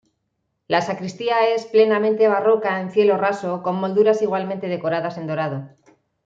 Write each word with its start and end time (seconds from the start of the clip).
La 0.67 0.81
sacristía 0.81 1.49
es 1.53 1.67
plenamente 1.67 2.27
barroca 2.27 2.81
en 2.81 2.89
cielo 2.89 3.17
raso 3.17 3.61
con 3.61 3.75
molduras 3.75 4.23
igualmente 4.23 4.67
decoradas 4.67 5.19
en 5.19 5.27
dorado. 5.27 5.69